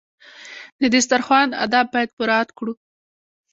د 0.81 0.83
دسترخوان 0.95 1.49
آداب 1.63 1.87
باید 1.93 2.09
مراعات 2.19 2.49
کړو. 2.57 2.73